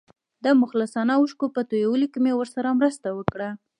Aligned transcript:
د 0.43 0.45
مخلصانه 0.61 1.13
اوښکو 1.17 1.45
په 1.55 1.61
تویولو 1.69 2.07
مې 2.23 2.33
ورسره 2.35 2.69
مرسته 2.79 3.07
وکړه. 3.17 3.49